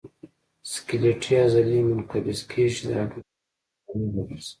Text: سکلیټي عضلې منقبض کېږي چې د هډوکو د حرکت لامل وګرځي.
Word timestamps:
سکلیټي 0.71 1.33
عضلې 1.43 1.79
منقبض 1.87 2.39
کېږي 2.49 2.71
چې 2.75 2.83
د 2.87 2.91
هډوکو 2.99 3.17
د 3.21 3.25
حرکت 3.27 3.89
لامل 3.89 4.09
وګرځي. 4.15 4.49